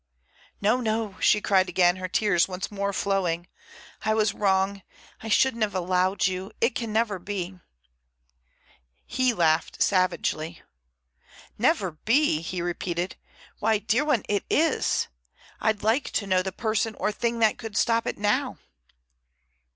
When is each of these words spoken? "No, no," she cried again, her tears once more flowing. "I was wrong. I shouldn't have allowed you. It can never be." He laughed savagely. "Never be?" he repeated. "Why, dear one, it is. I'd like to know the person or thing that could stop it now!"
"No, 0.61 0.79
no," 0.81 1.19
she 1.19 1.39
cried 1.41 1.69
again, 1.69 1.97
her 1.97 2.07
tears 2.07 2.47
once 2.47 2.71
more 2.71 2.91
flowing. 2.91 3.45
"I 4.03 4.15
was 4.15 4.33
wrong. 4.33 4.81
I 5.21 5.29
shouldn't 5.29 5.61
have 5.61 5.75
allowed 5.75 6.25
you. 6.25 6.51
It 6.59 6.73
can 6.73 6.91
never 6.91 7.19
be." 7.19 7.59
He 9.05 9.31
laughed 9.31 9.83
savagely. 9.83 10.63
"Never 11.59 11.91
be?" 11.91 12.41
he 12.41 12.63
repeated. 12.63 13.15
"Why, 13.59 13.77
dear 13.77 14.03
one, 14.03 14.23
it 14.27 14.43
is. 14.49 15.07
I'd 15.59 15.83
like 15.83 16.09
to 16.13 16.25
know 16.25 16.41
the 16.41 16.51
person 16.51 16.95
or 16.95 17.11
thing 17.11 17.37
that 17.37 17.59
could 17.59 17.77
stop 17.77 18.07
it 18.07 18.17
now!" 18.17 18.57